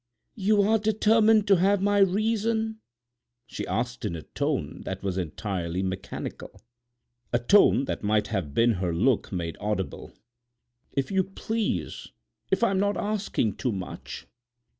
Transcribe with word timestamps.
"You 0.33 0.63
are 0.63 0.79
determined 0.79 1.45
to 1.47 1.57
have 1.57 1.79
my 1.79 1.99
reason?" 1.99 2.79
she 3.45 3.67
asked 3.67 4.03
in 4.03 4.15
a 4.15 4.23
tone 4.23 4.81
that 4.83 5.03
was 5.03 5.15
entirely 5.15 5.83
mechanical—a 5.83 7.37
tone 7.37 7.85
that 7.85 8.01
might 8.01 8.25
have 8.29 8.55
been 8.55 8.71
her 8.81 8.95
look 8.95 9.31
made 9.31 9.57
audible. 9.59 10.11
"If 10.93 11.11
you 11.11 11.23
please—if 11.23 12.63
I'm 12.63 12.79
not 12.79 12.97
asking 12.97 13.57
too 13.57 13.73
much." 13.73 14.25